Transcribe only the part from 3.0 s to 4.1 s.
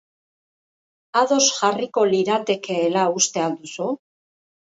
uste al duzu?